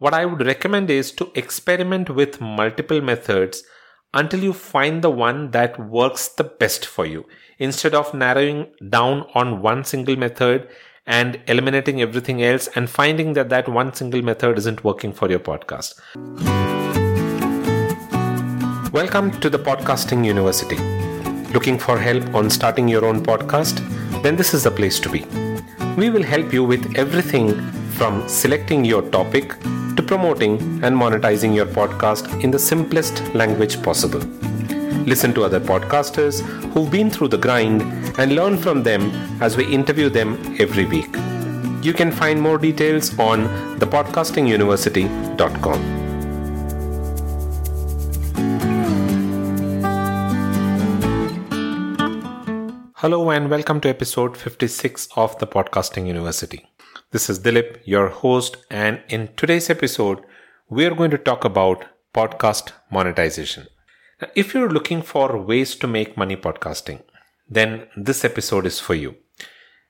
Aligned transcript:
What 0.00 0.14
I 0.14 0.26
would 0.26 0.46
recommend 0.46 0.90
is 0.90 1.10
to 1.10 1.32
experiment 1.34 2.08
with 2.08 2.40
multiple 2.40 3.00
methods 3.00 3.64
until 4.14 4.38
you 4.38 4.52
find 4.52 5.02
the 5.02 5.10
one 5.10 5.50
that 5.50 5.76
works 5.90 6.28
the 6.28 6.44
best 6.44 6.86
for 6.86 7.04
you 7.04 7.24
instead 7.58 7.96
of 7.96 8.14
narrowing 8.14 8.68
down 8.90 9.26
on 9.34 9.60
one 9.60 9.82
single 9.82 10.14
method 10.14 10.68
and 11.04 11.40
eliminating 11.48 12.00
everything 12.00 12.44
else 12.44 12.68
and 12.76 12.88
finding 12.88 13.32
that 13.32 13.48
that 13.48 13.68
one 13.68 13.92
single 13.92 14.22
method 14.22 14.56
isn't 14.56 14.84
working 14.84 15.12
for 15.12 15.28
your 15.28 15.40
podcast. 15.40 15.98
Welcome 18.92 19.32
to 19.40 19.50
the 19.50 19.58
Podcasting 19.58 20.24
University. 20.24 20.78
Looking 21.52 21.76
for 21.76 21.98
help 21.98 22.36
on 22.36 22.50
starting 22.50 22.86
your 22.86 23.04
own 23.04 23.24
podcast? 23.24 23.82
Then 24.22 24.36
this 24.36 24.54
is 24.54 24.62
the 24.62 24.70
place 24.70 25.00
to 25.00 25.08
be. 25.08 25.24
We 25.96 26.08
will 26.08 26.22
help 26.22 26.52
you 26.52 26.62
with 26.62 26.96
everything 26.96 27.77
from 27.98 28.26
selecting 28.28 28.84
your 28.84 29.02
topic 29.10 29.58
to 29.96 30.02
promoting 30.06 30.52
and 30.84 30.96
monetizing 30.96 31.52
your 31.52 31.66
podcast 31.66 32.44
in 32.44 32.52
the 32.52 32.58
simplest 32.58 33.34
language 33.34 33.82
possible. 33.82 34.20
Listen 35.12 35.34
to 35.34 35.42
other 35.42 35.58
podcasters 35.58 36.42
who've 36.72 36.92
been 36.92 37.10
through 37.10 37.28
the 37.28 37.38
grind 37.38 37.82
and 38.20 38.36
learn 38.36 38.56
from 38.56 38.84
them 38.84 39.10
as 39.42 39.56
we 39.56 39.66
interview 39.66 40.08
them 40.08 40.38
every 40.60 40.84
week. 40.84 41.12
You 41.82 41.92
can 41.92 42.12
find 42.12 42.40
more 42.40 42.56
details 42.56 43.18
on 43.18 43.48
thepodcastinguniversity.com. 43.80 45.80
Hello 52.94 53.30
and 53.30 53.50
welcome 53.50 53.80
to 53.80 53.88
episode 53.88 54.36
56 54.36 55.08
of 55.16 55.36
the 55.38 55.48
Podcasting 55.48 56.06
University. 56.06 56.68
This 57.10 57.30
is 57.30 57.40
Dilip, 57.40 57.78
your 57.86 58.08
host, 58.08 58.58
and 58.70 59.00
in 59.08 59.30
today's 59.34 59.70
episode, 59.70 60.22
we 60.68 60.84
are 60.84 60.94
going 60.94 61.10
to 61.10 61.16
talk 61.16 61.42
about 61.42 61.86
podcast 62.12 62.72
monetization. 62.90 63.66
Now, 64.20 64.28
if 64.34 64.52
you're 64.52 64.68
looking 64.68 65.00
for 65.00 65.38
ways 65.40 65.74
to 65.76 65.86
make 65.86 66.18
money 66.18 66.36
podcasting, 66.36 67.00
then 67.48 67.86
this 67.96 68.26
episode 68.26 68.66
is 68.66 68.78
for 68.78 68.94
you. 68.94 69.16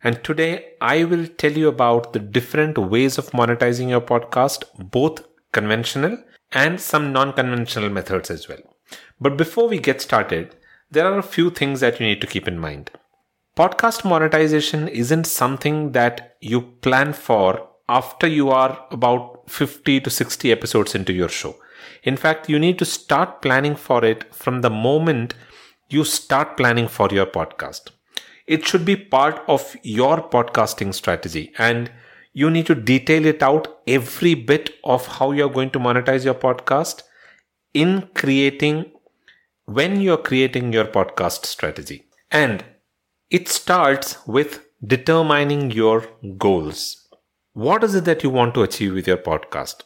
And 0.04 0.22
today, 0.22 0.74
I 0.80 1.02
will 1.02 1.26
tell 1.26 1.50
you 1.50 1.66
about 1.66 2.12
the 2.12 2.20
different 2.20 2.78
ways 2.78 3.18
of 3.18 3.32
monetizing 3.32 3.88
your 3.88 4.00
podcast, 4.00 4.62
both 4.78 5.24
conventional 5.50 6.22
and 6.52 6.80
some 6.80 7.12
non 7.12 7.32
conventional 7.32 7.90
methods 7.90 8.30
as 8.30 8.48
well. 8.48 8.62
But 9.20 9.36
before 9.36 9.66
we 9.66 9.80
get 9.80 10.00
started, 10.00 10.54
there 10.88 11.12
are 11.12 11.18
a 11.18 11.32
few 11.34 11.50
things 11.50 11.80
that 11.80 11.98
you 11.98 12.06
need 12.06 12.20
to 12.20 12.28
keep 12.28 12.46
in 12.46 12.60
mind. 12.60 12.92
Podcast 13.58 14.04
monetization 14.04 14.86
isn't 14.86 15.24
something 15.24 15.90
that 15.90 16.36
you 16.40 16.60
plan 16.60 17.12
for 17.12 17.68
after 17.88 18.28
you 18.28 18.50
are 18.50 18.86
about 18.92 19.50
50 19.50 20.00
to 20.02 20.10
60 20.10 20.52
episodes 20.52 20.94
into 20.94 21.12
your 21.12 21.28
show. 21.28 21.56
In 22.04 22.16
fact, 22.16 22.48
you 22.48 22.60
need 22.60 22.78
to 22.78 22.84
start 22.84 23.42
planning 23.42 23.74
for 23.74 24.04
it 24.04 24.32
from 24.32 24.60
the 24.60 24.70
moment 24.70 25.34
you 25.88 26.04
start 26.04 26.56
planning 26.56 26.86
for 26.86 27.08
your 27.10 27.26
podcast. 27.26 27.90
It 28.46 28.64
should 28.64 28.84
be 28.84 28.94
part 28.94 29.42
of 29.48 29.74
your 29.82 30.18
podcasting 30.30 30.94
strategy 30.94 31.52
and 31.58 31.90
you 32.32 32.50
need 32.50 32.66
to 32.66 32.76
detail 32.76 33.26
it 33.26 33.42
out 33.42 33.80
every 33.88 34.34
bit 34.34 34.70
of 34.84 35.04
how 35.08 35.32
you're 35.32 35.50
going 35.50 35.70
to 35.70 35.80
monetize 35.80 36.24
your 36.24 36.34
podcast 36.34 37.02
in 37.74 38.08
creating 38.14 38.92
when 39.64 40.00
you're 40.00 40.24
creating 40.30 40.72
your 40.72 40.84
podcast 40.84 41.44
strategy. 41.44 42.04
And 42.30 42.62
it 43.30 43.46
starts 43.46 44.26
with 44.26 44.64
determining 44.86 45.70
your 45.70 46.06
goals. 46.38 47.06
What 47.52 47.84
is 47.84 47.94
it 47.94 48.06
that 48.06 48.22
you 48.22 48.30
want 48.30 48.54
to 48.54 48.62
achieve 48.62 48.94
with 48.94 49.06
your 49.06 49.18
podcast? 49.18 49.82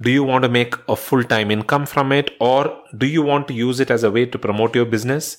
Do 0.00 0.10
you 0.10 0.24
want 0.24 0.42
to 0.42 0.48
make 0.48 0.74
a 0.88 0.96
full 0.96 1.22
time 1.22 1.52
income 1.52 1.86
from 1.86 2.10
it 2.10 2.32
or 2.40 2.76
do 2.98 3.06
you 3.06 3.22
want 3.22 3.46
to 3.48 3.54
use 3.54 3.78
it 3.78 3.90
as 3.92 4.02
a 4.02 4.10
way 4.10 4.26
to 4.26 4.36
promote 4.36 4.74
your 4.74 4.84
business? 4.84 5.36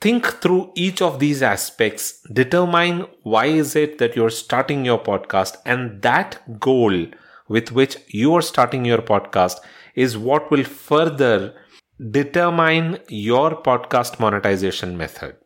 Think 0.00 0.26
through 0.26 0.72
each 0.74 1.00
of 1.00 1.20
these 1.20 1.40
aspects, 1.40 2.20
determine 2.32 3.06
why 3.22 3.46
is 3.46 3.76
it 3.76 3.98
that 3.98 4.16
you're 4.16 4.30
starting 4.30 4.84
your 4.84 4.98
podcast 4.98 5.58
and 5.64 6.02
that 6.02 6.58
goal 6.58 7.06
with 7.48 7.70
which 7.70 7.96
you 8.08 8.34
are 8.34 8.42
starting 8.42 8.84
your 8.84 9.02
podcast 9.02 9.58
is 9.94 10.18
what 10.18 10.50
will 10.50 10.64
further 10.64 11.54
determine 12.10 12.98
your 13.08 13.62
podcast 13.62 14.18
monetization 14.18 14.96
method. 14.96 15.36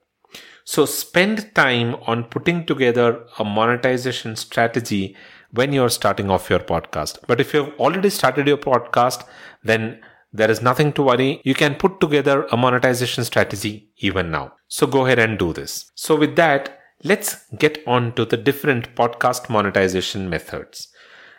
So 0.66 0.84
spend 0.84 1.54
time 1.54 1.94
on 2.08 2.24
putting 2.24 2.66
together 2.66 3.24
a 3.38 3.44
monetization 3.44 4.34
strategy 4.34 5.16
when 5.52 5.72
you're 5.72 5.88
starting 5.88 6.28
off 6.28 6.50
your 6.50 6.58
podcast. 6.58 7.20
But 7.28 7.40
if 7.40 7.54
you've 7.54 7.72
already 7.78 8.10
started 8.10 8.48
your 8.48 8.58
podcast, 8.58 9.24
then 9.62 10.00
there 10.32 10.50
is 10.50 10.62
nothing 10.62 10.92
to 10.94 11.04
worry. 11.04 11.40
You 11.44 11.54
can 11.54 11.76
put 11.76 12.00
together 12.00 12.46
a 12.50 12.56
monetization 12.56 13.22
strategy 13.22 13.90
even 13.98 14.32
now. 14.32 14.54
So 14.66 14.88
go 14.88 15.06
ahead 15.06 15.20
and 15.20 15.38
do 15.38 15.52
this. 15.52 15.92
So 15.94 16.16
with 16.16 16.34
that, 16.34 16.80
let's 17.04 17.46
get 17.56 17.78
on 17.86 18.12
to 18.14 18.24
the 18.24 18.36
different 18.36 18.92
podcast 18.96 19.48
monetization 19.48 20.28
methods. 20.28 20.88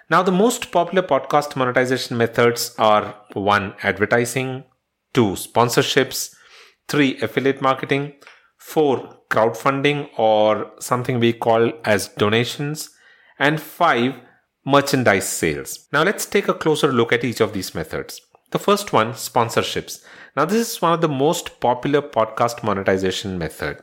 Now, 0.09 0.23
the 0.23 0.31
most 0.31 0.71
popular 0.71 1.05
podcast 1.05 1.57
monetization 1.57 2.15
methods 2.15 2.73
are 2.79 3.13
one, 3.33 3.73
advertising, 3.83 4.63
two, 5.13 5.31
sponsorships, 5.31 6.33
three, 6.87 7.19
affiliate 7.19 7.61
marketing, 7.61 8.13
four, 8.57 9.19
crowdfunding 9.29 10.09
or 10.17 10.71
something 10.79 11.19
we 11.19 11.33
call 11.33 11.71
as 11.85 12.09
donations, 12.09 12.89
and 13.39 13.61
five, 13.61 14.15
merchandise 14.65 15.27
sales. 15.27 15.87
Now 15.93 16.03
let's 16.03 16.25
take 16.25 16.47
a 16.47 16.53
closer 16.53 16.91
look 16.91 17.13
at 17.13 17.23
each 17.23 17.39
of 17.39 17.53
these 17.53 17.73
methods. 17.73 18.21
The 18.51 18.59
first 18.59 18.93
one, 18.93 19.11
sponsorships. 19.11 20.03
Now 20.35 20.45
this 20.45 20.71
is 20.71 20.81
one 20.81 20.93
of 20.93 21.01
the 21.01 21.09
most 21.09 21.59
popular 21.59 22.01
podcast 22.01 22.63
monetization 22.63 23.37
method. 23.37 23.81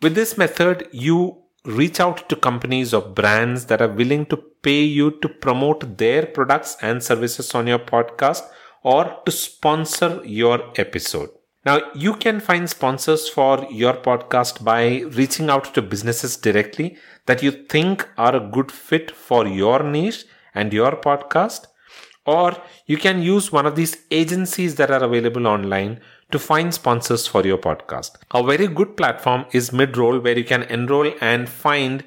With 0.00 0.14
this 0.14 0.38
method, 0.38 0.88
you 0.92 1.42
reach 1.64 2.00
out 2.00 2.28
to 2.28 2.36
companies 2.36 2.94
or 2.94 3.02
brands 3.02 3.66
that 3.66 3.82
are 3.82 3.92
willing 3.92 4.24
to 4.26 4.36
pay 4.62 4.82
you 4.82 5.10
to 5.20 5.28
promote 5.28 5.98
their 5.98 6.24
products 6.24 6.76
and 6.80 7.02
services 7.02 7.54
on 7.54 7.66
your 7.66 7.78
podcast 7.78 8.42
or 8.82 9.18
to 9.26 9.32
sponsor 9.32 10.22
your 10.24 10.72
episode. 10.76 11.30
Now, 11.68 11.80
you 11.94 12.14
can 12.14 12.40
find 12.40 12.66
sponsors 12.70 13.28
for 13.28 13.66
your 13.70 13.92
podcast 13.92 14.64
by 14.64 15.00
reaching 15.18 15.50
out 15.50 15.74
to 15.74 15.82
businesses 15.82 16.38
directly 16.38 16.96
that 17.26 17.42
you 17.42 17.50
think 17.50 18.08
are 18.16 18.34
a 18.36 18.40
good 18.40 18.72
fit 18.72 19.10
for 19.10 19.46
your 19.46 19.82
niche 19.82 20.24
and 20.54 20.72
your 20.72 20.92
podcast. 20.92 21.66
Or 22.24 22.56
you 22.86 22.96
can 22.96 23.20
use 23.20 23.52
one 23.52 23.66
of 23.66 23.76
these 23.76 23.98
agencies 24.10 24.76
that 24.76 24.90
are 24.90 25.04
available 25.04 25.46
online 25.46 26.00
to 26.32 26.38
find 26.38 26.72
sponsors 26.72 27.26
for 27.26 27.44
your 27.44 27.58
podcast. 27.58 28.12
A 28.30 28.42
very 28.42 28.66
good 28.66 28.96
platform 28.96 29.44
is 29.52 29.68
Midroll, 29.68 30.24
where 30.24 30.38
you 30.38 30.44
can 30.44 30.62
enroll 30.62 31.12
and 31.20 31.50
find 31.50 32.02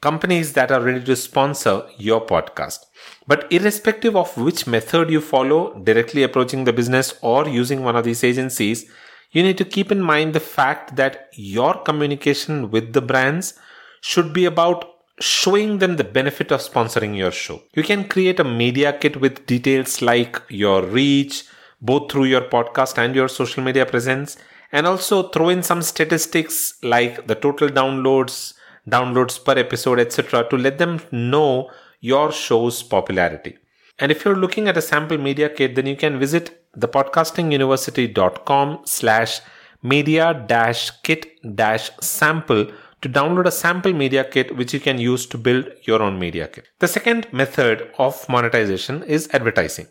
companies 0.00 0.52
that 0.52 0.70
are 0.70 0.80
ready 0.80 1.02
to 1.04 1.16
sponsor 1.16 1.82
your 1.96 2.24
podcast. 2.24 2.80
But 3.26 3.50
irrespective 3.50 4.16
of 4.16 4.36
which 4.36 4.66
method 4.66 5.10
you 5.10 5.20
follow, 5.20 5.78
directly 5.82 6.22
approaching 6.22 6.64
the 6.64 6.72
business 6.72 7.14
or 7.22 7.48
using 7.48 7.82
one 7.82 7.96
of 7.96 8.04
these 8.04 8.22
agencies, 8.22 8.90
you 9.32 9.42
need 9.42 9.58
to 9.58 9.64
keep 9.64 9.90
in 9.90 10.00
mind 10.00 10.32
the 10.32 10.40
fact 10.40 10.96
that 10.96 11.28
your 11.32 11.74
communication 11.82 12.70
with 12.70 12.92
the 12.92 13.02
brands 13.02 13.54
should 14.00 14.32
be 14.32 14.44
about 14.44 14.84
showing 15.20 15.78
them 15.78 15.96
the 15.96 16.04
benefit 16.04 16.52
of 16.52 16.60
sponsoring 16.60 17.16
your 17.16 17.30
show. 17.30 17.62
You 17.74 17.82
can 17.82 18.06
create 18.06 18.38
a 18.38 18.44
media 18.44 18.92
kit 18.92 19.20
with 19.20 19.46
details 19.46 20.02
like 20.02 20.40
your 20.48 20.84
reach, 20.84 21.44
both 21.80 22.12
through 22.12 22.24
your 22.24 22.42
podcast 22.42 22.98
and 22.98 23.14
your 23.14 23.28
social 23.28 23.62
media 23.62 23.86
presence, 23.86 24.36
and 24.72 24.86
also 24.86 25.28
throw 25.28 25.48
in 25.48 25.62
some 25.62 25.82
statistics 25.82 26.74
like 26.82 27.26
the 27.26 27.34
total 27.34 27.68
downloads, 27.68 28.54
downloads 28.88 29.42
per 29.42 29.58
episode, 29.58 29.98
etc., 29.98 30.48
to 30.48 30.56
let 30.56 30.78
them 30.78 31.00
know 31.10 31.70
your 32.00 32.32
show's 32.32 32.82
popularity. 32.82 33.56
And 33.98 34.12
if 34.12 34.24
you're 34.24 34.36
looking 34.36 34.68
at 34.68 34.76
a 34.76 34.82
sample 34.82 35.18
media 35.18 35.48
kit, 35.48 35.74
then 35.74 35.86
you 35.86 35.96
can 35.96 36.18
visit 36.18 36.62
thepodcastinguniversity.com 36.78 38.80
slash 38.84 39.40
media 39.82 40.44
dash 40.46 40.90
kit 41.02 41.26
dash 41.54 41.90
sample 42.00 42.66
to 43.02 43.08
download 43.08 43.46
a 43.46 43.50
sample 43.50 43.92
media 43.92 44.24
kit 44.24 44.56
which 44.56 44.74
you 44.74 44.80
can 44.80 44.98
use 44.98 45.26
to 45.26 45.38
build 45.38 45.66
your 45.82 46.02
own 46.02 46.18
media 46.18 46.48
kit. 46.48 46.66
The 46.78 46.88
second 46.88 47.32
method 47.32 47.90
of 47.98 48.28
monetization 48.28 49.02
is 49.04 49.28
advertising. 49.32 49.86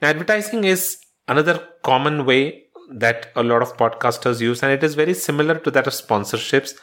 Now, 0.00 0.08
advertising 0.08 0.64
is 0.64 0.98
another 1.28 1.68
common 1.82 2.26
way 2.26 2.64
that 2.90 3.30
a 3.36 3.42
lot 3.42 3.62
of 3.62 3.76
podcasters 3.76 4.40
use, 4.40 4.62
and 4.62 4.72
it 4.72 4.84
is 4.84 4.94
very 4.94 5.14
similar 5.14 5.58
to 5.58 5.70
that 5.70 5.86
of 5.86 5.92
sponsorships. 5.92 6.74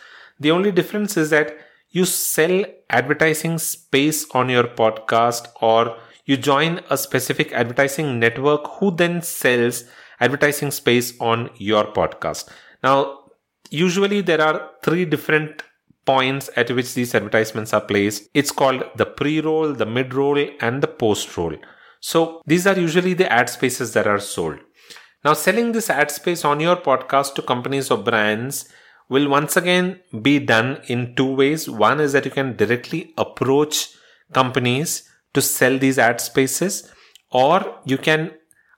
The 0.42 0.50
only 0.50 0.72
difference 0.72 1.18
is 1.18 1.30
that 1.30 1.56
you 1.92 2.04
sell 2.04 2.66
advertising 2.90 3.60
space 3.60 4.26
on 4.32 4.50
your 4.50 4.64
podcast 4.64 5.48
or 5.62 5.98
you 6.26 6.36
join 6.36 6.80
a 6.90 6.98
specific 6.98 7.52
advertising 7.52 8.20
network 8.20 8.68
who 8.80 8.90
then 8.90 9.22
sells 9.22 9.84
advertising 10.20 10.72
space 10.72 11.14
on 11.20 11.52
your 11.58 11.84
podcast. 11.84 12.50
Now, 12.84 13.20
usually 13.70 14.22
there 14.22 14.42
are 14.42 14.72
three 14.84 15.06
different 15.06 15.62
points 16.08 16.50
at 16.56 16.72
which 16.72 16.96
these 16.96 17.14
advertisements 17.14 17.72
are 17.72 17.82
placed. 17.82 18.28
It's 18.34 18.52
called 18.52 18.84
the 18.96 19.06
pre 19.06 19.42
roll, 19.42 19.74
the 19.74 19.86
mid 19.86 20.16
roll, 20.16 20.44
and 20.60 20.82
the 20.82 20.88
post 20.88 21.38
roll. 21.38 21.56
So 22.00 22.42
these 22.48 22.66
are 22.66 22.80
usually 22.80 23.14
the 23.14 23.32
ad 23.32 23.48
spaces 23.48 23.94
that 23.94 24.08
are 24.08 24.20
sold. 24.20 24.58
Now, 25.24 25.34
selling 25.34 25.72
this 25.72 25.92
ad 25.92 26.10
space 26.10 26.44
on 26.44 26.60
your 26.60 26.78
podcast 26.78 27.36
to 27.36 27.44
companies 27.44 27.92
or 27.92 28.00
brands 28.00 28.68
will 29.12 29.28
once 29.28 29.58
again 29.58 29.88
be 30.22 30.40
done 30.40 30.70
in 30.88 31.14
two 31.16 31.32
ways. 31.40 31.70
One 31.70 32.00
is 32.00 32.14
that 32.14 32.26
you 32.26 32.32
can 32.32 32.56
directly 32.56 33.14
approach 33.18 33.90
companies 34.34 35.10
to 35.34 35.42
sell 35.42 35.78
these 35.78 36.00
ad 36.00 36.22
spaces, 36.22 36.90
or 37.30 37.80
you 37.86 37.98
can 37.98 38.32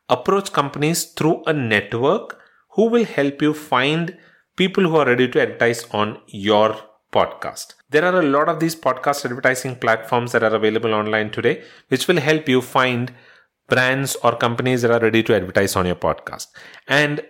approach 0.09 0.51
companies 0.51 1.05
through 1.05 1.43
a 1.45 1.53
network 1.53 2.39
who 2.71 2.87
will 2.89 3.05
help 3.05 3.43
you 3.43 3.53
find 3.53 4.17
people 4.55 4.83
who 4.83 4.95
are 4.95 5.05
ready 5.05 5.27
to 5.27 5.41
advertise 5.41 5.85
on 5.91 6.19
your 6.27 6.75
podcast. 7.11 7.75
There 7.91 8.03
are 8.03 8.19
a 8.19 8.25
lot 8.25 8.49
of 8.49 8.59
these 8.59 8.75
podcast 8.75 9.25
advertising 9.25 9.75
platforms 9.75 10.31
that 10.31 10.43
are 10.43 10.55
available 10.55 10.95
online 10.95 11.29
today, 11.29 11.63
which 11.89 12.07
will 12.07 12.19
help 12.19 12.49
you 12.49 12.61
find 12.61 13.13
brands 13.69 14.15
or 14.23 14.35
companies 14.35 14.81
that 14.81 14.89
are 14.91 14.99
ready 14.99 15.21
to 15.21 15.35
advertise 15.35 15.75
on 15.75 15.85
your 15.85 15.95
podcast. 15.95 16.47
And 16.87 17.23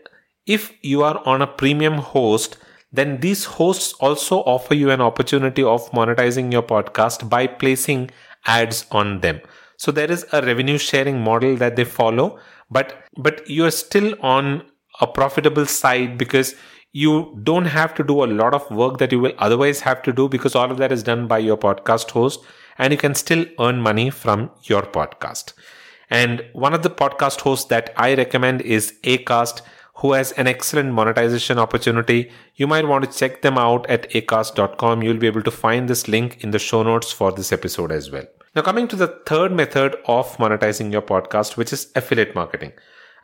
if 0.46 0.72
you 0.82 1.04
are 1.04 1.22
on 1.26 1.42
a 1.42 1.48
premium 1.48 1.96
host, 1.96 2.58
then 2.94 3.20
these 3.22 3.46
hosts 3.46 3.94
also 3.94 4.38
offer 4.42 4.76
you 4.76 4.92
an 4.92 5.02
opportunity 5.02 5.64
of 5.64 5.90
monetizing 5.92 6.52
your 6.52 6.64
podcast 6.64 7.28
by 7.28 7.48
placing 7.48 8.12
ads 8.46 8.86
on 8.92 9.20
them. 9.22 9.42
So 9.78 9.92
there 9.92 10.12
is 10.12 10.26
a 10.32 10.42
revenue 10.42 10.78
sharing 10.78 11.20
model 11.22 11.56
that 11.58 11.76
they 11.76 11.86
follow, 11.86 12.40
but 12.70 13.04
but 13.18 13.50
you're 13.50 13.72
still 13.72 14.16
on 14.22 14.64
a 15.02 15.08
profitable 15.08 15.66
side 15.66 16.18
because 16.18 16.56
you 16.92 17.40
don't 17.44 17.66
have 17.66 17.96
to 17.96 18.04
do 18.04 18.24
a 18.24 18.30
lot 18.42 18.54
of 18.54 18.70
work 18.70 19.00
that 19.00 19.12
you 19.12 19.20
will 19.20 19.34
otherwise 19.40 19.80
have 19.82 20.04
to 20.04 20.14
do 20.14 20.30
because 20.30 20.56
all 20.56 20.70
of 20.70 20.78
that 20.78 20.92
is 20.92 21.02
done 21.02 21.28
by 21.28 21.40
your 21.40 21.58
podcast 21.58 22.12
host 22.12 22.46
and 22.78 22.94
you 22.94 22.98
can 22.98 23.16
still 23.16 23.46
earn 23.60 23.82
money 23.82 24.12
from 24.12 24.52
your 24.64 24.84
podcast. 24.84 25.54
And 26.10 26.46
one 26.54 26.76
of 26.76 26.84
the 26.84 26.92
podcast 26.92 27.42
hosts 27.42 27.66
that 27.70 27.92
I 27.98 28.14
recommend 28.14 28.62
is 28.62 28.94
Acast, 29.04 29.62
who 29.98 30.14
has 30.14 30.32
an 30.34 30.48
excellent 30.48 30.92
monetization 30.92 31.60
opportunity. 31.60 32.32
You 32.56 32.68
might 32.68 32.88
want 32.88 33.06
to 33.06 33.18
check 33.18 33.42
them 33.42 33.58
out 33.58 33.90
at 33.90 34.10
acast.com. 34.12 35.04
You'll 35.04 35.18
be 35.18 35.28
able 35.28 35.44
to 35.44 35.52
find 35.52 35.88
this 35.88 36.08
link 36.08 36.44
in 36.44 36.52
the 36.52 36.60
show 36.60 36.84
notes 36.84 37.12
for 37.12 37.32
this 37.32 37.52
episode 37.52 37.92
as 37.92 38.10
well. 38.12 38.26
Now, 38.56 38.62
coming 38.62 38.88
to 38.90 38.96
the 38.96 39.08
third 39.26 39.52
method 39.52 39.96
of 40.06 40.36
monetizing 40.38 40.92
your 40.92 41.02
podcast, 41.02 41.58
which 41.58 41.74
is 41.74 41.92
affiliate 41.96 42.36
marketing. 42.36 42.74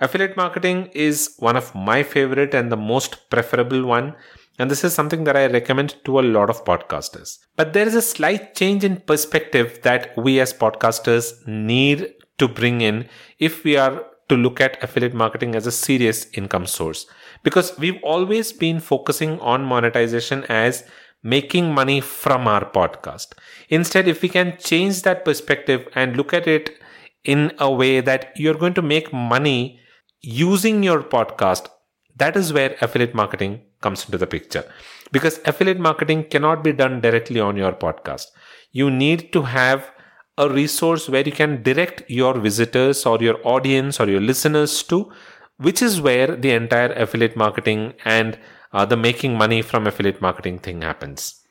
Affiliate 0.02 0.38
marketing 0.38 0.90
is 0.94 1.36
one 1.40 1.56
of 1.56 1.76
my 1.76 2.04
favorite 2.04 2.54
and 2.54 2.72
the 2.72 2.78
most 2.78 3.30
preferable 3.30 3.86
one. 3.86 4.16
And 4.58 4.70
this 4.70 4.84
is 4.84 4.94
something 4.94 5.24
that 5.26 5.38
I 5.38 5.48
recommend 5.48 5.96
to 6.06 6.20
a 6.20 6.22
lot 6.22 6.50
of 6.50 6.66
podcasters. 6.66 7.40
But 7.56 7.74
there 7.74 7.88
is 7.88 7.96
a 7.96 8.02
slight 8.02 8.56
change 8.56 8.84
in 8.84 8.98
perspective 8.98 9.80
that 9.84 10.18
we 10.18 10.40
as 10.40 10.54
podcasters 10.54 11.46
need 11.48 12.14
to 12.38 12.48
bring 12.48 12.82
in 12.82 13.08
if 13.38 13.64
we 13.64 13.78
are 13.78 14.06
to 14.30 14.38
look 14.38 14.62
at 14.62 14.82
affiliate 14.84 15.14
marketing 15.14 15.56
as 15.56 15.68
a 15.68 15.72
serious 15.72 16.28
income 16.34 16.66
source. 16.66 17.06
Because 17.44 17.78
we've 17.78 18.02
always 18.04 18.52
been 18.54 18.80
focusing 18.80 19.40
on 19.40 19.64
monetization 19.64 20.46
as 20.46 20.84
making 21.24 21.74
money 21.74 22.00
from 22.00 22.48
our 22.48 22.64
podcast. 22.64 23.34
Instead, 23.70 24.08
if 24.08 24.22
we 24.22 24.30
can 24.30 24.58
change 24.58 25.02
that 25.02 25.26
perspective 25.26 25.88
and 25.96 26.16
look 26.16 26.34
at 26.34 26.48
it 26.48 26.80
in 27.26 27.52
a 27.60 27.70
way 27.70 28.00
that 28.00 28.32
you're 28.36 28.54
going 28.54 28.74
to 28.74 28.82
make 28.82 29.12
money 29.12 29.80
using 30.22 30.84
your 30.84 31.02
podcast, 31.04 31.68
that 32.16 32.36
is 32.36 32.54
where 32.54 32.76
affiliate 32.82 33.16
marketing 33.16 33.62
comes 33.82 34.06
into 34.06 34.18
the 34.18 34.28
picture. 34.28 34.64
Because 35.12 35.40
affiliate 35.46 35.80
marketing 35.80 36.26
cannot 36.26 36.64
be 36.64 36.72
done 36.72 37.02
directly 37.02 37.40
on 37.40 37.58
your 37.58 37.74
podcast. 37.74 38.28
You 38.72 38.92
need 38.92 39.34
to 39.34 39.42
have 39.42 39.92
a 40.40 40.50
resource 40.50 41.10
where 41.10 41.26
you 41.26 41.32
can 41.32 41.62
direct 41.62 42.10
your 42.10 42.34
visitors 42.40 43.06
or 43.06 43.18
your 43.20 43.38
audience 43.44 44.00
or 44.00 44.08
your 44.10 44.22
listeners 44.22 44.82
to, 44.84 45.12
which 45.58 45.82
is 45.82 46.00
where 46.00 46.36
the 46.36 46.52
entire 46.52 46.94
affiliate 46.94 47.36
marketing 47.36 47.94
and 48.06 48.40
uh, 48.72 48.86
the 48.86 48.98
making 48.98 49.38
money 49.38 49.62
from 49.62 49.86
affiliate 49.86 50.22
marketing 50.22 50.58
thing 50.58 50.82
happens. 50.82 51.44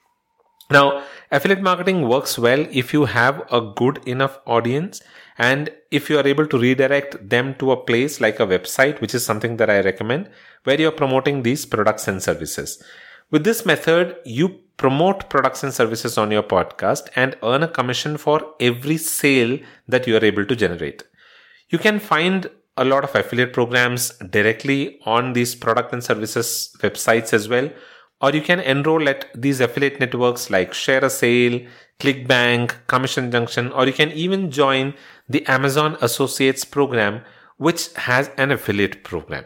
Now, 0.70 1.02
affiliate 1.31 1.62
marketing 1.62 2.08
works 2.08 2.38
well 2.38 2.67
if 2.70 2.93
you 2.93 3.05
have 3.06 3.43
a 3.50 3.61
good 3.61 4.00
enough 4.06 4.38
audience 4.46 5.02
and 5.38 5.70
if 5.90 6.11
you 6.11 6.19
are 6.19 6.26
able 6.26 6.46
to 6.46 6.58
redirect 6.58 7.29
them 7.29 7.55
to 7.56 7.73
a 7.73 7.76
place 7.76 8.20
like 8.20 8.40
a 8.40 8.46
website, 8.46 9.00
which 9.00 9.14
is 9.14 9.25
something 9.25 9.56
that 9.58 9.70
I 9.70 9.81
recommend, 9.81 10.31
where 10.64 10.81
you're 10.81 10.93
promoting 10.93 11.43
these 11.43 11.64
products 11.64 12.08
and 12.08 12.23
services. 12.23 12.82
With 13.31 13.45
this 13.45 13.67
method, 13.67 14.17
you 14.25 14.61
promote 14.79 15.29
products 15.29 15.63
and 15.63 15.75
services 15.75 16.17
on 16.17 16.31
your 16.31 16.43
podcast 16.43 17.11
and 17.15 17.37
earn 17.43 17.63
a 17.63 17.69
commission 17.69 18.17
for 18.17 18.55
every 18.59 18.97
sale 18.97 19.59
that 19.87 20.07
you 20.07 20.17
are 20.17 20.25
able 20.25 20.47
to 20.47 20.57
generate. 20.57 21.03
You 21.69 21.79
can 21.79 21.99
find 21.99 22.51
a 22.79 22.87
lot 22.87 23.05
of 23.05 23.15
affiliate 23.15 23.53
programs 23.53 24.17
directly 24.31 24.99
on 25.05 25.35
these 25.35 25.55
product 25.55 25.93
and 25.93 26.03
services 26.03 26.75
websites 26.79 27.35
as 27.35 27.51
well. 27.51 27.69
Or 28.23 28.31
you 28.31 28.41
can 28.41 28.61
enroll 28.61 29.07
at 29.09 29.27
these 29.35 29.61
affiliate 29.61 30.01
networks 30.01 30.49
like 30.49 30.73
ShareASale, 30.73 31.69
ClickBank, 32.01 32.87
Commission 32.87 33.31
Junction, 33.31 33.71
or 33.73 33.87
you 33.87 33.93
can 33.93 34.11
even 34.13 34.51
join 34.51 34.95
the 35.29 35.45
Amazon 35.47 35.99
Associates 36.01 36.65
program, 36.65 37.21
which 37.59 37.93
has 37.95 38.31
an 38.39 38.53
affiliate 38.53 39.05
program. 39.05 39.45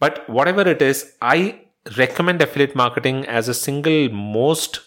But 0.00 0.28
whatever 0.30 0.62
it 0.62 0.80
is, 0.80 1.12
I 1.20 1.60
recommend 1.96 2.42
affiliate 2.42 2.74
marketing 2.74 3.24
as 3.26 3.48
a 3.48 3.54
single 3.54 4.08
most 4.10 4.80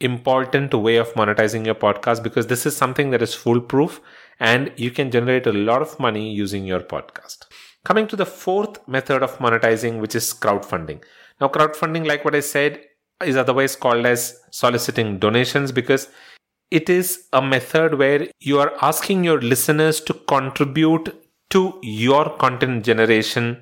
important 0.00 0.72
way 0.74 0.96
of 0.96 1.12
monetizing 1.14 1.66
your 1.66 1.74
podcast 1.74 2.22
because 2.22 2.46
this 2.46 2.64
is 2.66 2.76
something 2.76 3.10
that 3.10 3.22
is 3.22 3.34
foolproof 3.34 4.00
and 4.38 4.72
you 4.76 4.90
can 4.90 5.10
generate 5.10 5.46
a 5.46 5.52
lot 5.52 5.82
of 5.82 5.98
money 5.98 6.30
using 6.32 6.64
your 6.64 6.80
podcast. 6.80 7.46
Coming 7.84 8.06
to 8.08 8.16
the 8.16 8.26
fourth 8.26 8.86
method 8.86 9.22
of 9.22 9.38
monetizing, 9.38 10.00
which 10.00 10.14
is 10.14 10.32
crowdfunding. 10.32 11.02
Now, 11.40 11.48
crowdfunding, 11.48 12.06
like 12.06 12.24
what 12.24 12.34
I 12.34 12.40
said, 12.40 12.80
is 13.24 13.36
otherwise 13.36 13.74
called 13.74 14.06
as 14.06 14.40
soliciting 14.50 15.18
donations 15.18 15.72
because 15.72 16.08
it 16.70 16.88
is 16.88 17.26
a 17.32 17.42
method 17.42 17.94
where 17.94 18.28
you 18.40 18.60
are 18.60 18.72
asking 18.82 19.24
your 19.24 19.40
listeners 19.40 20.00
to 20.02 20.14
contribute 20.14 21.14
to 21.50 21.78
your 21.82 22.36
content 22.36 22.84
generation 22.84 23.60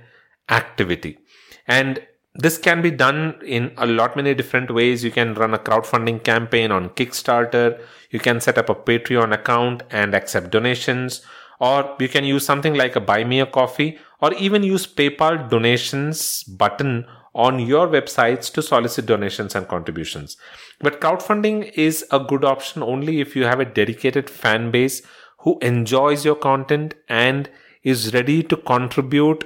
activity. 0.51 1.19
And 1.67 2.01
this 2.39 2.59
can 2.59 2.83
be 2.83 2.91
done 2.91 3.37
in 3.45 3.73
a 3.77 3.87
lot 3.87 4.17
many 4.17 4.35
different 4.35 4.71
ways. 4.71 5.03
You 5.03 5.11
can 5.11 5.35
run 5.35 5.55
a 5.55 5.59
crowdfunding 5.59 6.23
campaign 6.23 6.71
on 6.71 6.91
Kickstarter. 6.91 7.81
You 8.11 8.21
can 8.21 8.41
set 8.41 8.59
up 8.59 8.69
a 8.69 8.75
Patreon 8.75 9.33
account 9.33 9.83
and 9.91 10.15
accept 10.15 10.51
donations. 10.51 11.23
Or 11.59 11.97
you 11.99 12.09
can 12.09 12.25
use 12.25 12.45
something 12.45 12.75
like 12.75 12.97
a 12.97 13.01
buy 13.01 13.25
me 13.25 13.41
a 13.41 13.47
coffee 13.47 13.99
or 14.21 14.35
even 14.35 14.63
use 14.63 14.87
PayPal 14.87 15.49
donations 15.49 16.43
button 16.43 17.07
on 17.35 17.59
your 17.59 17.87
websites 17.87 18.53
to 18.53 18.63
solicit 18.63 19.07
donations 19.07 19.55
and 19.55 19.69
contributions. 19.69 20.37
But 20.81 21.01
crowdfunding 21.01 21.73
is 21.75 22.05
a 22.11 22.21
good 22.21 22.45
option 22.45 22.83
only 22.83 23.21
if 23.21 23.37
you 23.37 23.45
have 23.45 23.61
a 23.61 23.65
dedicated 23.65 24.29
fan 24.29 24.71
base 24.71 25.03
who 25.41 25.59
enjoys 25.61 26.25
your 26.25 26.35
content 26.35 26.95
and 27.09 27.49
is 27.83 28.13
ready 28.13 28.43
to 28.43 28.57
contribute 28.57 29.45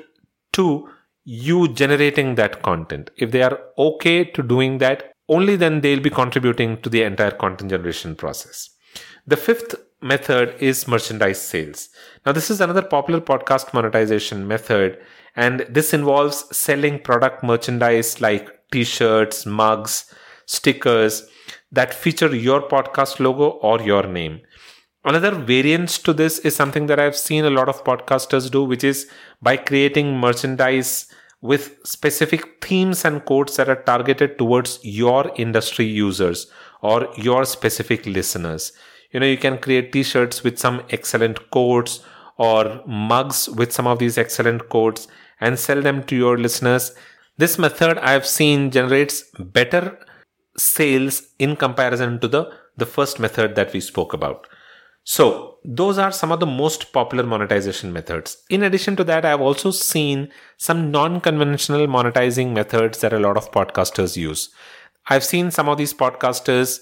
to 0.53 0.89
you 1.31 1.69
generating 1.69 2.35
that 2.35 2.61
content. 2.63 3.09
If 3.17 3.31
they 3.31 3.43
are 3.43 3.61
okay 3.79 4.25
to 4.25 4.43
doing 4.43 4.79
that, 4.79 5.13
only 5.29 5.55
then 5.55 5.81
they'll 5.81 6.01
be 6.01 6.11
contributing 6.11 6.83
to 6.83 6.89
the 6.89 7.03
entire 7.05 7.31
content 7.31 7.71
generation 7.71 8.17
process. 8.17 8.71
The 9.29 9.37
fifth 9.37 9.77
method 10.03 10.57
is 10.59 10.89
merchandise 10.89 11.41
sales. 11.41 11.91
Now, 12.27 12.33
this 12.33 12.51
is 12.51 12.61
another 12.61 12.83
popular 12.83 13.21
podcast 13.21 13.73
monetization 13.73 14.49
method, 14.49 14.99
and 15.37 15.61
this 15.71 15.95
involves 15.95 16.45
selling 16.57 16.99
product 16.99 17.45
merchandise 17.45 18.21
like 18.21 18.51
t 18.73 18.83
shirts, 18.83 19.47
mugs, 19.47 20.13
stickers 20.47 21.29
that 21.71 21.95
feature 21.95 22.35
your 22.35 22.63
podcast 22.63 23.21
logo 23.21 23.51
or 23.51 23.81
your 23.81 24.03
name. 24.03 24.41
Another 25.05 25.31
variance 25.31 25.97
to 25.99 26.13
this 26.13 26.41
is 26.41 26.57
something 26.57 26.87
that 26.87 26.99
I've 26.99 27.17
seen 27.17 27.45
a 27.45 27.51
lot 27.51 27.69
of 27.69 27.85
podcasters 27.85 28.51
do, 28.51 28.65
which 28.65 28.83
is 28.83 29.09
by 29.41 29.57
creating 29.57 30.19
merchandise 30.19 31.07
with 31.43 31.79
specific 31.85 32.63
themes 32.65 33.05
and 33.05 33.25
quotes 33.25 33.57
that 33.57 33.69
are 33.69 33.83
targeted 33.83 34.39
towards 34.39 34.79
your 34.83 35.33
industry 35.37 35.87
users 35.87 36.51
or 36.83 37.09
your 37.17 37.45
specific 37.45 38.05
listeners. 38.07 38.73
You 39.13 39.21
know, 39.21 39.27
you 39.27 39.39
can 39.39 39.59
create 39.59 39.93
t-shirts 39.93 40.45
with 40.45 40.59
some 40.59 40.83
excellent 40.91 41.51
quotes 41.51 42.01
or 42.37 42.83
mugs 42.87 43.49
with 43.49 43.73
some 43.73 43.87
of 43.87 43.99
these 43.99 44.19
excellent 44.19 44.69
quotes 44.69 45.09
and 45.41 45.59
sell 45.59 45.81
them 45.81 46.03
to 46.05 46.17
your 46.17 46.39
listeners. 46.39 46.95
This 47.39 47.59
method 47.59 47.99
I've 47.99 48.27
seen 48.27 48.71
generates 48.71 49.25
better 49.39 49.99
sales 50.57 51.23
in 51.39 51.57
comparison 51.57 52.21
to 52.21 52.29
the, 52.29 52.53
the 52.77 52.87
first 52.87 53.19
method 53.19 53.55
that 53.57 53.73
we 53.73 53.81
spoke 53.81 54.13
about. 54.13 54.47
So, 55.05 55.59
those 55.65 55.99
are 55.99 56.13
some 56.13 56.33
of 56.33 56.41
the 56.41 56.47
most 56.47 56.93
popular 56.93 57.25
monetization 57.25 57.93
methods. 57.93 58.39
In 58.49 58.63
addition 58.63 58.97
to 58.97 59.05
that, 59.05 59.25
I've 59.25 59.41
also 59.41 59.71
seen 59.71 60.31
some 60.57 60.91
non 60.91 61.21
conventional 61.21 61.87
monetizing 61.87 62.53
methods 62.53 63.01
that 63.01 63.13
a 63.13 63.19
lot 63.19 63.37
of 63.37 63.51
podcasters 63.51 64.17
use. 64.17 64.51
I've 65.09 65.25
seen 65.25 65.51
some 65.51 65.69
of 65.69 65.79
these 65.79 65.93
podcasters 65.93 66.81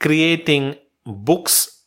creating 0.00 0.76
books 1.04 1.78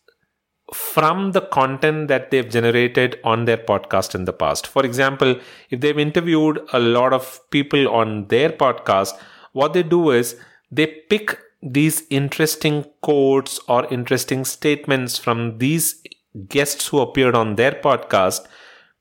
from 0.74 1.32
the 1.34 1.42
content 1.42 2.08
that 2.08 2.32
they've 2.32 2.50
generated 2.50 3.20
on 3.24 3.46
their 3.46 3.58
podcast 3.58 4.16
in 4.16 4.26
the 4.26 4.34
past. 4.34 4.68
For 4.68 4.86
example, 4.86 5.40
if 5.70 5.82
they've 5.82 6.00
interviewed 6.00 6.62
a 6.72 6.80
lot 6.80 7.14
of 7.14 7.40
people 7.50 7.90
on 7.90 8.28
their 8.28 8.50
podcast, 8.50 9.18
what 9.54 9.74
they 9.74 9.84
do 9.84 10.12
is 10.12 10.38
they 10.72 10.88
pick 10.88 11.38
these 11.62 12.04
interesting 12.10 12.86
quotes 13.02 13.60
or 13.68 13.86
interesting 13.94 14.46
statements 14.46 15.18
from 15.18 15.58
these 15.60 16.02
guests 16.48 16.88
who 16.88 17.00
appeared 17.00 17.36
on 17.36 17.56
their 17.56 17.72
podcast, 17.72 18.48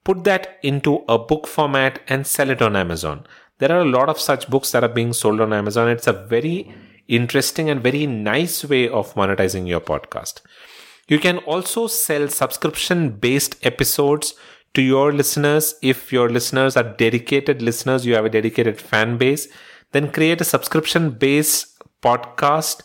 put 0.05 0.25
that 0.25 0.59
into 0.62 1.05
a 1.09 1.19
book 1.19 1.47
format 1.47 2.00
and 2.09 2.26
sell 2.26 2.50
it 2.50 2.61
on 2.61 2.76
Amazon. 2.76 3.26
There 3.59 3.73
are 3.73 3.81
a 3.81 3.90
lot 3.90 4.09
of 4.09 4.21
such 4.21 4.49
books 4.49 4.73
that 4.73 4.85
are 4.85 4.88
being 4.88 5.12
sold 5.12 5.40
on 5.40 5.52
Amazon. 5.52 5.88
It's 5.88 6.07
a 6.07 6.12
very 6.12 6.75
interesting 7.09 7.69
and 7.69 7.83
very 7.83 8.07
nice 8.07 8.64
way 8.64 8.88
of 8.88 9.14
monetizing 9.14 9.67
your 9.67 9.81
podcast. 9.81 10.40
You 11.09 11.19
can 11.19 11.38
also 11.38 11.87
sell 11.87 12.29
subscription 12.29 13.11
based 13.11 13.57
episodes 13.67 14.35
to 14.75 14.83
your 14.83 15.12
listeners. 15.12 15.75
If 15.83 16.12
your 16.12 16.31
listeners 16.31 16.76
are 16.76 16.85
dedicated 16.85 17.61
listeners, 17.62 18.07
you 18.07 18.14
have 18.14 18.25
a 18.25 18.31
dedicated 18.31 18.81
fan 18.81 19.19
base, 19.19 19.49
then 19.93 20.12
create 20.12 20.40
a 20.40 20.45
subscription 20.45 21.11
based 21.11 21.70
podcast 22.02 22.83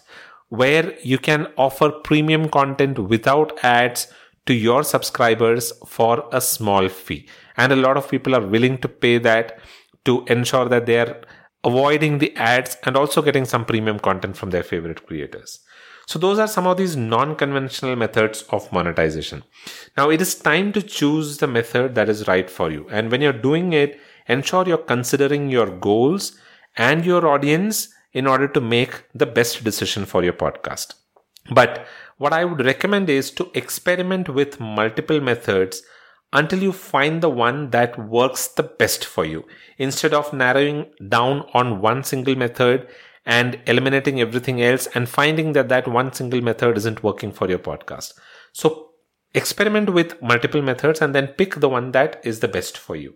where 0.50 0.98
you 1.02 1.18
can 1.18 1.48
offer 1.58 1.90
premium 1.90 2.50
content 2.50 3.00
without 3.00 3.64
ads 3.64 4.08
to 4.46 4.54
your 4.54 4.84
subscribers 4.84 5.74
for 5.88 6.28
a 6.32 6.40
small 6.40 6.88
fee. 6.88 7.28
And 7.58 7.72
a 7.72 7.76
lot 7.76 7.98
of 7.98 8.10
people 8.10 8.36
are 8.36 8.46
willing 8.46 8.78
to 8.80 8.88
pay 8.88 9.18
that 9.20 9.60
to 10.06 10.24
ensure 10.28 10.70
that 10.70 10.86
they 10.86 11.00
are 11.00 11.22
avoiding 11.64 12.20
the 12.20 12.36
ads 12.36 12.78
and 12.84 12.96
also 12.96 13.22
getting 13.24 13.46
some 13.46 13.66
premium 13.66 13.98
content 13.98 14.38
from 14.38 14.52
their 14.52 14.62
favorite 14.62 15.06
creators. 15.08 15.60
So 16.08 16.20
those 16.20 16.38
are 16.38 16.48
some 16.48 16.68
of 16.68 16.78
these 16.78 16.96
non-conventional 16.96 17.96
methods 17.96 18.44
of 18.50 18.72
monetization. 18.72 19.44
Now 19.98 20.12
it 20.12 20.22
is 20.22 20.36
time 20.36 20.72
to 20.74 20.82
choose 20.84 21.40
the 21.40 21.48
method 21.48 21.96
that 21.96 22.10
is 22.10 22.28
right 22.28 22.48
for 22.48 22.70
you. 22.70 22.88
And 22.92 23.10
when 23.10 23.22
you're 23.22 23.34
doing 23.34 23.74
it, 23.74 24.00
ensure 24.28 24.68
you're 24.68 24.78
considering 24.78 25.50
your 25.50 25.66
goals 25.66 26.38
and 26.78 27.04
your 27.04 27.28
audience 27.28 27.90
in 28.16 28.26
order 28.26 28.48
to 28.48 28.62
make 28.62 29.04
the 29.14 29.26
best 29.26 29.64
decision 29.64 30.06
for 30.06 30.24
your 30.24 30.34
podcast. 30.34 30.94
But 31.52 31.86
what 32.18 32.34
I 32.34 32.46
would 32.46 32.66
recommend 32.66 33.10
is 33.10 33.30
to 33.32 33.52
experiment 33.54 34.30
with 34.30 34.60
multiple 34.60 35.20
methods 35.20 35.84
until 36.32 36.64
you 36.64 36.72
find 36.72 37.22
the 37.22 37.30
one 37.30 37.70
that 37.72 38.00
works 38.00 38.48
the 38.48 38.64
best 38.64 39.06
for 39.06 39.26
you 39.26 39.46
instead 39.78 40.14
of 40.14 40.34
narrowing 40.34 40.86
down 41.10 41.44
on 41.54 41.82
one 41.82 42.04
single 42.04 42.36
method 42.36 42.88
and 43.26 43.60
eliminating 43.68 44.22
everything 44.22 44.62
else 44.62 44.88
and 44.96 45.10
finding 45.10 45.52
that 45.54 45.70
that 45.70 45.88
one 45.88 46.14
single 46.14 46.42
method 46.42 46.78
isn't 46.78 47.04
working 47.04 47.32
for 47.32 47.50
your 47.50 47.60
podcast. 47.60 48.14
So 48.54 48.92
experiment 49.34 49.94
with 49.94 50.22
multiple 50.22 50.62
methods 50.62 51.02
and 51.02 51.14
then 51.14 51.28
pick 51.28 51.56
the 51.56 51.70
one 51.70 51.92
that 51.92 52.22
is 52.24 52.40
the 52.40 52.48
best 52.48 52.78
for 52.78 52.96
you. 52.96 53.16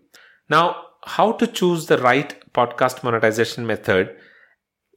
Now, 0.50 0.76
how 1.04 1.32
to 1.32 1.46
choose 1.46 1.86
the 1.86 1.98
right 1.98 2.34
podcast 2.52 3.02
monetization 3.02 3.66
method 3.66 4.14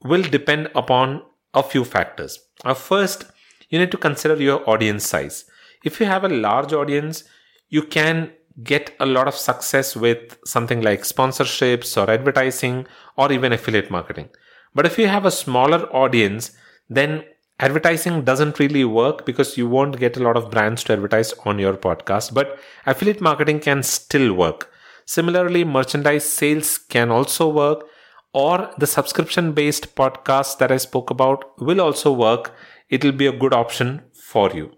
will 0.04 0.22
depend 0.22 0.70
upon 0.74 1.22
a 1.54 1.62
few 1.62 1.84
factors. 1.84 2.38
First, 2.76 3.26
you 3.70 3.78
need 3.78 3.90
to 3.90 3.96
consider 3.96 4.36
your 4.36 4.68
audience 4.68 5.06
size. 5.06 5.44
If 5.84 5.98
you 5.98 6.06
have 6.06 6.24
a 6.24 6.28
large 6.28 6.72
audience, 6.72 7.24
you 7.68 7.82
can 7.82 8.30
get 8.62 8.94
a 9.00 9.06
lot 9.06 9.26
of 9.26 9.34
success 9.34 9.96
with 9.96 10.38
something 10.44 10.80
like 10.80 11.02
sponsorships 11.02 11.96
or 12.00 12.10
advertising 12.10 12.86
or 13.16 13.32
even 13.32 13.52
affiliate 13.52 13.90
marketing. 13.90 14.28
But 14.74 14.86
if 14.86 14.98
you 14.98 15.08
have 15.08 15.24
a 15.24 15.30
smaller 15.30 15.86
audience, 15.92 16.52
then 16.88 17.24
advertising 17.58 18.22
doesn't 18.22 18.58
really 18.58 18.84
work 18.84 19.24
because 19.26 19.56
you 19.56 19.68
won't 19.68 19.98
get 19.98 20.16
a 20.16 20.22
lot 20.22 20.36
of 20.36 20.50
brands 20.50 20.84
to 20.84 20.92
advertise 20.92 21.32
on 21.44 21.58
your 21.58 21.74
podcast. 21.74 22.34
But 22.34 22.58
affiliate 22.86 23.20
marketing 23.20 23.60
can 23.60 23.82
still 23.82 24.34
work. 24.34 24.70
Similarly, 25.06 25.64
merchandise 25.64 26.24
sales 26.24 26.78
can 26.78 27.10
also 27.10 27.48
work, 27.48 27.86
or 28.34 28.70
the 28.78 28.86
subscription 28.86 29.52
based 29.52 29.94
podcast 29.94 30.58
that 30.58 30.72
I 30.72 30.76
spoke 30.76 31.10
about 31.10 31.58
will 31.60 31.80
also 31.80 32.12
work. 32.12 32.52
It'll 32.90 33.12
be 33.12 33.26
a 33.26 33.32
good 33.32 33.54
option 33.54 34.02
for 34.12 34.50
you. 34.50 34.72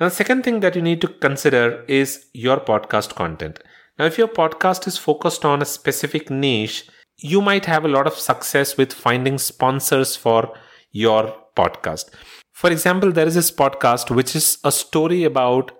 Now, 0.00 0.08
the 0.08 0.14
second 0.14 0.44
thing 0.44 0.60
that 0.60 0.76
you 0.76 0.82
need 0.82 1.00
to 1.00 1.08
consider 1.08 1.84
is 1.88 2.26
your 2.32 2.60
podcast 2.60 3.16
content. 3.16 3.58
Now, 3.98 4.04
if 4.04 4.16
your 4.16 4.28
podcast 4.28 4.86
is 4.86 4.96
focused 4.96 5.44
on 5.44 5.60
a 5.60 5.64
specific 5.64 6.30
niche, 6.30 6.88
you 7.18 7.42
might 7.42 7.64
have 7.64 7.84
a 7.84 7.88
lot 7.88 8.06
of 8.06 8.14
success 8.14 8.76
with 8.76 8.92
finding 8.92 9.38
sponsors 9.38 10.14
for 10.14 10.54
your 10.92 11.34
podcast. 11.56 12.10
For 12.52 12.70
example, 12.70 13.10
there 13.10 13.26
is 13.26 13.34
this 13.34 13.50
podcast 13.50 14.14
which 14.14 14.36
is 14.36 14.58
a 14.62 14.70
story 14.70 15.24
about 15.24 15.72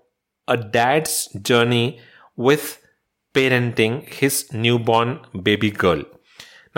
a 0.48 0.56
dad's 0.56 1.28
journey 1.42 2.00
with 2.36 2.84
parenting 3.34 4.08
his 4.12 4.52
newborn 4.52 5.20
baby 5.42 5.70
girl. 5.70 6.02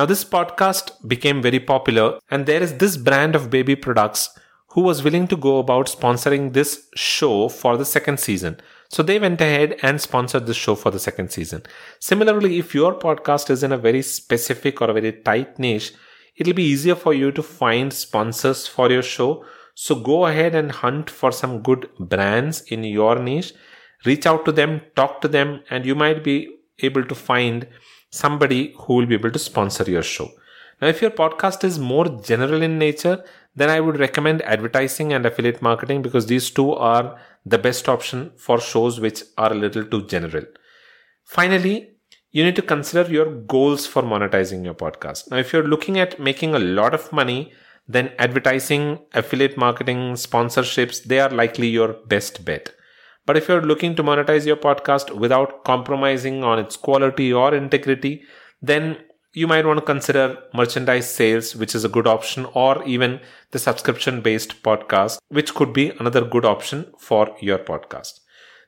Now, 0.01 0.07
this 0.07 0.25
podcast 0.25 1.07
became 1.07 1.43
very 1.43 1.61
popular, 1.61 2.21
and 2.31 2.47
there 2.47 2.63
is 2.63 2.79
this 2.79 2.97
brand 2.97 3.37
of 3.37 3.51
baby 3.51 3.77
products 3.77 4.31
who 4.69 4.81
was 4.81 5.03
willing 5.03 5.27
to 5.29 5.37
go 5.37 5.59
about 5.59 5.89
sponsoring 5.89 6.55
this 6.55 6.89
show 6.95 7.51
for 7.51 7.77
the 7.77 7.85
second 7.85 8.19
season. 8.19 8.59
So 8.89 9.03
they 9.03 9.19
went 9.19 9.43
ahead 9.43 9.77
and 9.83 10.01
sponsored 10.01 10.47
this 10.47 10.57
show 10.57 10.75
for 10.75 10.91
the 10.91 10.99
second 10.99 11.33
season. 11.33 11.65
Similarly, 11.99 12.59
if 12.59 12.75
your 12.75 12.99
podcast 12.99 13.51
is 13.51 13.63
in 13.63 13.73
a 13.73 13.77
very 13.77 14.01
specific 14.01 14.81
or 14.81 14.89
a 14.89 14.95
very 14.95 15.13
tight 15.13 15.59
niche, 15.59 15.93
it'll 16.35 16.55
be 16.55 16.63
easier 16.63 16.95
for 16.95 17.13
you 17.13 17.31
to 17.33 17.43
find 17.43 17.93
sponsors 17.93 18.67
for 18.67 18.91
your 18.91 19.03
show. 19.03 19.45
So 19.75 19.97
go 19.97 20.25
ahead 20.25 20.55
and 20.55 20.73
hunt 20.73 21.11
for 21.11 21.31
some 21.31 21.61
good 21.61 21.91
brands 21.99 22.63
in 22.63 22.85
your 22.85 23.19
niche. 23.19 23.53
Reach 24.07 24.25
out 24.25 24.47
to 24.47 24.53
them, 24.53 24.81
talk 24.97 25.21
to 25.21 25.29
them, 25.29 25.61
and 25.69 25.85
you 25.85 25.95
might 25.95 26.25
be 26.25 26.49
able 26.79 27.05
to 27.05 27.15
find 27.15 27.67
somebody 28.11 28.75
who 28.79 28.95
will 28.95 29.07
be 29.07 29.15
able 29.15 29.31
to 29.31 29.39
sponsor 29.39 29.85
your 29.91 30.03
show. 30.03 30.31
Now, 30.81 30.89
if 30.89 31.03
your 31.03 31.11
podcast 31.11 31.63
is 31.65 31.79
more 31.79 32.07
general 32.23 32.63
in 32.63 32.79
nature, 32.79 33.25
then 33.55 33.69
I 33.69 33.81
would 33.81 33.99
recommend 33.99 34.43
advertising 34.43 35.13
and 35.13 35.27
affiliate 35.27 35.61
marketing 35.61 36.03
because 36.03 36.27
these 36.27 36.51
two 36.51 36.73
are 36.73 37.19
the 37.45 37.59
best 37.59 37.89
option 37.89 38.33
for 38.37 38.61
shows 38.61 39.01
which 39.01 39.23
are 39.37 39.53
a 39.53 39.57
little 39.57 39.85
too 39.85 40.07
general. 40.07 40.45
Finally, 41.25 41.91
you 42.31 42.45
need 42.45 42.57
to 42.57 42.63
consider 42.63 43.11
your 43.11 43.31
goals 43.43 43.87
for 43.87 44.03
monetizing 44.03 44.65
your 44.65 44.75
podcast. 44.75 45.31
Now, 45.31 45.37
if 45.39 45.53
you're 45.53 45.67
looking 45.67 45.99
at 45.99 46.21
making 46.21 46.55
a 46.55 46.59
lot 46.59 46.95
of 46.95 47.13
money, 47.13 47.53
then 47.89 48.13
advertising, 48.19 49.01
affiliate 49.15 49.57
marketing, 49.57 50.15
sponsorships, 50.15 51.03
they 51.03 51.19
are 51.19 51.31
likely 51.31 51.69
your 51.69 51.95
best 52.07 52.45
bet. 52.45 52.73
But 53.27 53.37
if 53.37 53.49
you're 53.49 53.63
looking 53.63 53.95
to 53.97 54.03
monetize 54.03 54.47
your 54.47 54.57
podcast 54.57 55.15
without 55.15 55.65
compromising 55.65 56.43
on 56.43 56.59
its 56.59 56.77
quality 56.77 57.33
or 57.33 57.55
integrity, 57.55 58.23
then 58.61 58.99
you 59.33 59.47
might 59.47 59.65
want 59.65 59.79
to 59.79 59.85
consider 59.85 60.39
merchandise 60.55 61.13
sales, 61.13 61.55
which 61.55 61.75
is 61.75 61.85
a 61.85 61.89
good 61.89 62.07
option, 62.07 62.47
or 62.55 62.83
even 62.85 63.21
the 63.53 63.59
subscription 63.59 64.21
based 64.21 64.63
podcast, 64.63 65.19
which 65.29 65.55
could 65.55 65.73
be 65.73 65.91
another 65.91 66.25
good 66.25 66.45
option 66.45 66.93
for 66.99 67.37
your 67.41 67.59
podcast. 67.59 68.21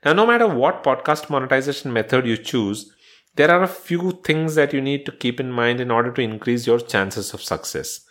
Now, 0.05 0.13
no 0.13 0.25
matter 0.25 0.47
what 0.47 0.83
podcast 0.83 1.29
monetization 1.29 1.91
method 1.91 2.25
you 2.25 2.37
choose, 2.37 2.93
there 3.35 3.51
are 3.51 3.63
a 3.63 3.67
few 3.67 4.21
things 4.23 4.55
that 4.55 4.73
you 4.73 4.81
need 4.81 5.05
to 5.05 5.11
keep 5.11 5.39
in 5.39 5.51
mind 5.51 5.79
in 5.79 5.91
order 5.91 6.11
to 6.11 6.21
increase 6.21 6.67
your 6.67 6.79
chances 6.79 7.33
of 7.33 7.41
success. 7.41 8.01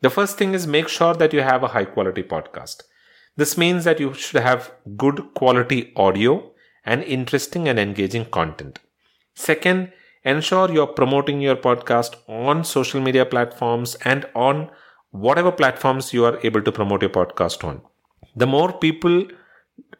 The 0.00 0.10
first 0.10 0.38
thing 0.38 0.54
is 0.54 0.66
make 0.66 0.88
sure 0.88 1.14
that 1.14 1.32
you 1.32 1.42
have 1.42 1.62
a 1.62 1.68
high 1.68 1.84
quality 1.84 2.22
podcast. 2.22 2.82
This 3.36 3.56
means 3.56 3.84
that 3.84 4.00
you 4.00 4.12
should 4.14 4.42
have 4.42 4.72
good 4.96 5.34
quality 5.34 5.92
audio 5.96 6.50
and 6.84 7.02
interesting 7.02 7.68
and 7.68 7.78
engaging 7.78 8.26
content. 8.26 8.78
Second, 9.34 9.92
ensure 10.24 10.70
you're 10.70 10.86
promoting 10.86 11.40
your 11.40 11.56
podcast 11.56 12.16
on 12.28 12.64
social 12.64 13.00
media 13.00 13.24
platforms 13.24 13.94
and 14.04 14.26
on 14.34 14.70
whatever 15.10 15.50
platforms 15.50 16.12
you 16.12 16.24
are 16.24 16.38
able 16.42 16.62
to 16.62 16.72
promote 16.72 17.02
your 17.02 17.10
podcast 17.10 17.64
on. 17.64 17.80
The 18.36 18.46
more 18.46 18.72
people 18.72 19.26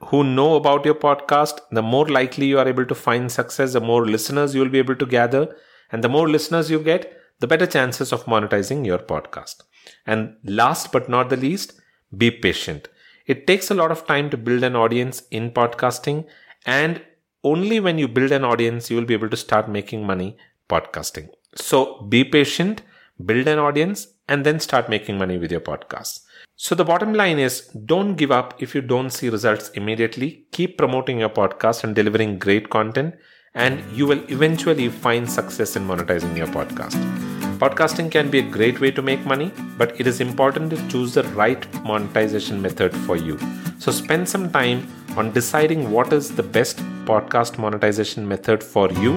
who 0.06 0.24
know 0.24 0.56
about 0.56 0.84
your 0.84 0.94
podcast, 0.94 1.60
the 1.70 1.82
more 1.82 2.06
likely 2.06 2.46
you 2.46 2.58
are 2.58 2.68
able 2.68 2.86
to 2.86 2.94
find 2.94 3.30
success, 3.30 3.72
the 3.72 3.80
more 3.80 4.06
listeners 4.06 4.54
you 4.54 4.60
will 4.60 4.68
be 4.68 4.78
able 4.78 4.96
to 4.96 5.06
gather, 5.06 5.56
and 5.92 6.04
the 6.04 6.08
more 6.08 6.28
listeners 6.28 6.70
you 6.70 6.78
get, 6.78 7.16
the 7.40 7.46
better 7.46 7.66
chances 7.66 8.12
of 8.12 8.24
monetizing 8.26 8.84
your 8.84 8.98
podcast. 8.98 9.62
And 10.06 10.36
last 10.44 10.92
but 10.92 11.08
not 11.08 11.30
the 11.30 11.36
least, 11.36 11.80
be 12.16 12.30
patient. 12.30 12.88
It 13.30 13.46
takes 13.46 13.70
a 13.70 13.74
lot 13.74 13.92
of 13.92 14.06
time 14.08 14.28
to 14.30 14.36
build 14.36 14.64
an 14.64 14.74
audience 14.74 15.22
in 15.30 15.52
podcasting, 15.52 16.24
and 16.66 17.00
only 17.44 17.78
when 17.78 17.96
you 17.96 18.08
build 18.08 18.32
an 18.32 18.44
audience, 18.44 18.90
you 18.90 18.96
will 18.96 19.04
be 19.04 19.14
able 19.14 19.30
to 19.30 19.36
start 19.36 19.68
making 19.68 20.04
money 20.04 20.36
podcasting. 20.68 21.28
So 21.54 22.02
be 22.08 22.24
patient, 22.24 22.82
build 23.24 23.46
an 23.46 23.60
audience, 23.60 24.08
and 24.28 24.44
then 24.44 24.58
start 24.58 24.88
making 24.88 25.16
money 25.16 25.38
with 25.38 25.52
your 25.52 25.60
podcast. 25.60 26.22
So 26.56 26.74
the 26.74 26.84
bottom 26.84 27.14
line 27.14 27.38
is 27.38 27.60
don't 27.92 28.16
give 28.16 28.32
up 28.32 28.60
if 28.60 28.74
you 28.74 28.80
don't 28.80 29.10
see 29.10 29.28
results 29.28 29.68
immediately. 29.70 30.46
Keep 30.50 30.76
promoting 30.76 31.20
your 31.20 31.30
podcast 31.30 31.84
and 31.84 31.94
delivering 31.94 32.40
great 32.40 32.68
content, 32.68 33.14
and 33.54 33.80
you 33.96 34.06
will 34.08 34.24
eventually 34.28 34.88
find 34.88 35.30
success 35.30 35.76
in 35.76 35.86
monetizing 35.86 36.36
your 36.36 36.48
podcast. 36.48 37.29
Podcasting 37.60 38.10
can 38.10 38.30
be 38.30 38.38
a 38.38 38.42
great 38.42 38.80
way 38.80 38.90
to 38.90 39.02
make 39.02 39.26
money, 39.26 39.52
but 39.76 40.00
it 40.00 40.06
is 40.06 40.22
important 40.22 40.70
to 40.70 40.88
choose 40.88 41.12
the 41.12 41.24
right 41.40 41.66
monetization 41.84 42.62
method 42.62 42.96
for 42.96 43.16
you. 43.16 43.38
So 43.78 43.92
spend 43.92 44.26
some 44.26 44.50
time 44.50 44.88
on 45.14 45.30
deciding 45.32 45.90
what 45.90 46.10
is 46.10 46.34
the 46.34 46.42
best 46.42 46.78
podcast 47.04 47.58
monetization 47.58 48.26
method 48.26 48.64
for 48.64 48.90
you, 48.92 49.12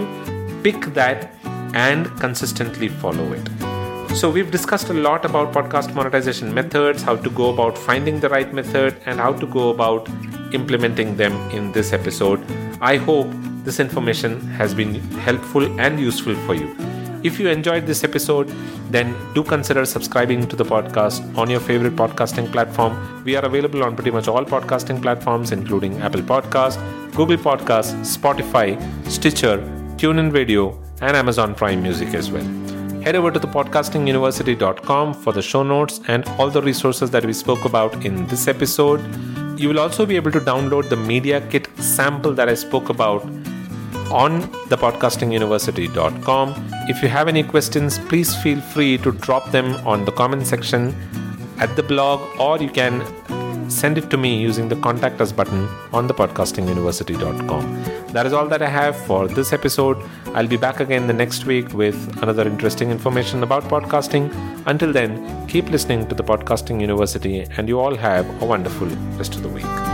pick 0.62 0.94
that 0.94 1.34
and 1.74 2.08
consistently 2.20 2.90
follow 2.90 3.32
it. 3.32 3.50
So, 4.18 4.30
we've 4.30 4.52
discussed 4.52 4.90
a 4.90 4.94
lot 4.94 5.26
about 5.26 5.54
podcast 5.54 5.96
monetization 5.96 6.54
methods, 6.54 7.02
how 7.02 7.16
to 7.16 7.30
go 7.32 7.52
about 7.52 7.78
finding 7.78 8.20
the 8.20 8.30
right 8.30 8.54
method, 8.54 8.96
and 9.06 9.20
how 9.20 9.34
to 9.34 9.48
go 9.48 9.70
about 9.70 10.08
implementing 10.54 11.16
them 11.18 11.34
in 11.50 11.72
this 11.72 11.94
episode. 11.94 12.46
I 12.80 12.98
hope 12.98 13.28
this 13.64 13.80
information 13.80 14.40
has 14.52 14.74
been 14.76 14.96
helpful 15.28 15.80
and 15.80 16.00
useful 16.00 16.36
for 16.46 16.54
you. 16.54 16.76
If 17.24 17.40
you 17.40 17.48
enjoyed 17.48 17.86
this 17.86 18.04
episode, 18.04 18.50
then 18.92 19.16
do 19.34 19.44
consider 19.44 19.86
subscribing 19.86 20.46
to 20.46 20.58
the 20.58 20.66
podcast 20.66 21.38
on 21.38 21.50
your 21.50 21.62
favorite 21.62 21.96
podcasting 21.96 22.52
platform. 22.52 23.24
We 23.24 23.38
are 23.38 23.46
available 23.46 23.82
on 23.86 23.96
pretty 23.96 24.12
much 24.12 24.28
all 24.28 24.44
podcasting 24.44 25.02
platforms, 25.02 25.54
including 25.54 26.02
Apple 26.02 26.22
Podcast, 26.22 26.78
Google 27.16 27.38
Podcast, 27.38 27.96
Spotify, 28.18 28.68
Stitcher, 29.10 29.58
TuneIn 29.96 30.34
Radio, 30.34 30.78
and 31.00 31.16
Amazon 31.16 31.56
Prime 31.56 31.82
Music 31.82 32.14
as 32.14 32.30
well. 32.30 32.44
Head 33.04 33.16
over 33.16 33.32
to 33.32 33.40
the 33.40 33.48
podcastinguniversity.com 33.48 35.14
for 35.14 35.32
the 35.32 35.42
show 35.42 35.64
notes 35.64 36.02
and 36.10 36.28
all 36.38 36.50
the 36.50 36.62
resources 36.62 37.10
that 37.12 37.26
we 37.26 37.32
spoke 37.32 37.64
about 37.64 38.06
in 38.06 38.28
this 38.28 38.50
episode. 38.50 39.00
You 39.58 39.70
will 39.70 39.80
also 39.80 40.06
be 40.06 40.18
able 40.18 40.32
to 40.32 40.42
download 40.42 40.90
the 40.90 40.98
Media 40.98 41.40
Kit 41.50 41.70
sample 41.78 42.34
that 42.34 42.50
I 42.50 42.56
spoke 42.56 42.90
about 42.90 43.26
on 44.14 44.44
thepodcastinguniversity.com. 44.70 46.54
If 46.88 47.02
you 47.02 47.10
have 47.10 47.28
any 47.28 47.44
questions, 47.44 47.98
please 47.98 48.36
feel 48.44 48.62
free 48.62 48.98
to 49.00 49.12
drop 49.12 49.52
them 49.52 49.76
on 49.88 50.06
the 50.06 50.12
comment 50.12 50.46
section 50.46 50.96
at 51.60 51.76
the 51.76 51.84
blog 51.84 52.22
or 52.40 52.58
you 52.60 52.70
can 52.70 53.02
send 53.70 53.98
it 53.98 54.10
to 54.12 54.18
me 54.18 54.40
using 54.40 54.70
the 54.70 54.76
contact 54.88 55.20
us 55.22 55.32
button 55.32 55.68
on 55.92 56.08
thepodcastinguniversity.com. 56.08 57.84
That 58.14 58.26
is 58.26 58.34
all 58.34 58.48
that 58.48 58.62
I 58.62 58.70
have 58.70 58.96
for 58.96 59.28
this 59.28 59.54
episode. 59.54 59.98
I'll 60.36 60.48
be 60.48 60.58
back 60.58 60.80
again 60.80 61.08
the 61.08 61.14
next 61.14 61.46
week 61.46 61.74
with 61.74 61.98
another 62.22 62.48
interesting 62.48 62.92
information 62.92 63.42
about 63.42 63.64
podcasting. 63.64 64.32
Until 64.68 64.94
then, 64.94 65.48
keep 65.48 65.70
listening 65.70 66.08
to 66.10 66.16
the 66.16 66.24
Podcasting 66.24 66.80
University 66.82 67.42
and 67.58 67.68
you 67.68 67.80
all 67.80 67.96
have 67.96 68.30
a 68.42 68.46
wonderful 68.46 68.88
rest 69.18 69.36
of 69.36 69.42
the 69.42 69.50
week. 69.50 69.93